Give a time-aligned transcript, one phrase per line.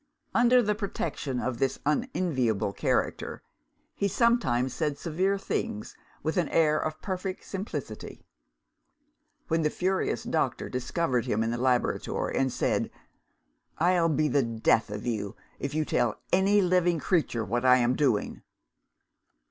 [0.33, 3.43] Under the protection of this unenviable character,
[3.93, 8.25] he sometimes said severe things with an air of perfect simplicity.
[9.47, 12.89] When the furious doctor discovered him in the laboratory, and said,
[13.77, 17.95] "I'll be the death of you, if you tell any living creature what I am
[17.95, 18.41] doing!"